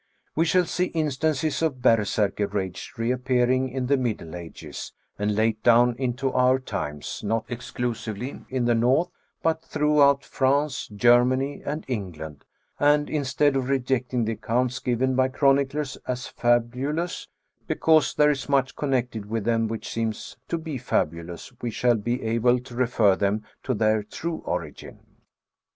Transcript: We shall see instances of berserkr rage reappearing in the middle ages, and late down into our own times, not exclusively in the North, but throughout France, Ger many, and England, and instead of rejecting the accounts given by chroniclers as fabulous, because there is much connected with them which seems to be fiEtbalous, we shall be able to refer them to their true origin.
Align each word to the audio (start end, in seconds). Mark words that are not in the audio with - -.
We 0.35 0.45
shall 0.45 0.65
see 0.65 0.85
instances 0.85 1.61
of 1.61 1.75
berserkr 1.75 2.51
rage 2.51 2.91
reappearing 2.97 3.69
in 3.69 3.85
the 3.85 3.97
middle 3.97 4.35
ages, 4.35 4.93
and 5.19 5.35
late 5.35 5.61
down 5.61 5.95
into 5.99 6.31
our 6.33 6.55
own 6.55 6.63
times, 6.63 7.21
not 7.23 7.45
exclusively 7.49 8.43
in 8.49 8.65
the 8.65 8.73
North, 8.73 9.11
but 9.43 9.61
throughout 9.63 10.25
France, 10.25 10.87
Ger 10.87 11.23
many, 11.23 11.61
and 11.63 11.85
England, 11.87 12.45
and 12.79 13.11
instead 13.11 13.55
of 13.55 13.69
rejecting 13.69 14.25
the 14.25 14.31
accounts 14.31 14.79
given 14.79 15.15
by 15.15 15.27
chroniclers 15.27 15.99
as 16.07 16.25
fabulous, 16.25 17.27
because 17.67 18.15
there 18.15 18.31
is 18.31 18.49
much 18.49 18.75
connected 18.75 19.27
with 19.29 19.43
them 19.43 19.67
which 19.67 19.87
seems 19.87 20.35
to 20.47 20.57
be 20.57 20.79
fiEtbalous, 20.79 21.53
we 21.61 21.69
shall 21.69 21.93
be 21.93 22.23
able 22.23 22.59
to 22.61 22.73
refer 22.73 23.15
them 23.15 23.43
to 23.61 23.75
their 23.75 24.01
true 24.01 24.41
origin. 24.45 24.97